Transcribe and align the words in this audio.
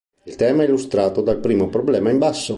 Il 0.23 0.35
tema 0.35 0.63
è 0.63 0.65
illustrato 0.65 1.21
dal 1.21 1.37
primo 1.37 1.67
problema 1.69 2.09
in 2.09 2.17
basso. 2.17 2.49